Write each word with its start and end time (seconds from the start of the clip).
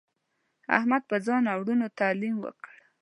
احمد 0.77 1.03
په 1.09 1.17
ځان 1.25 1.43
او 1.53 1.59
ورونو 1.61 1.87
تعلیم 1.99 2.35
وکړ. 2.39 2.73